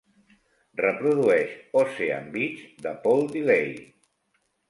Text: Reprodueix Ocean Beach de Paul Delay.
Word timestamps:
Reprodueix 0.79 1.51
Ocean 1.83 2.33
Beach 2.37 2.65
de 2.87 2.93
Paul 3.05 3.23
Delay. 3.35 3.71